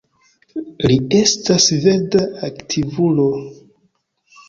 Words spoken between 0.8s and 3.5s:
Li estas verda aktivulo.